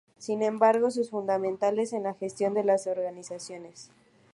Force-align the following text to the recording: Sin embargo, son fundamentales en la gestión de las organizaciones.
Sin 0.17 0.41
embargo, 0.41 0.89
son 0.89 1.05
fundamentales 1.05 1.93
en 1.93 2.01
la 2.01 2.15
gestión 2.15 2.55
de 2.55 2.63
las 2.63 2.87
organizaciones. 2.87 3.91